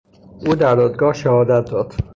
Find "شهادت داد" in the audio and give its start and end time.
1.13-1.93